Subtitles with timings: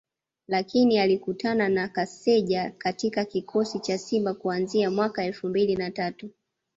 [0.47, 6.29] lakini alikutana na Kaseja katika kikosi cha Simba kuanzia mwaka elfu mbili na tatu